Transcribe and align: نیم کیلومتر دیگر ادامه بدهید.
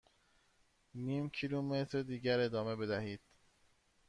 نیم 0.95 1.27
کیلومتر 1.29 2.01
دیگر 2.03 2.39
ادامه 2.39 2.75
بدهید. 2.75 3.21